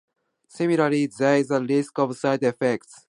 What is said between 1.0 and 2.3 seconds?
there is a risk of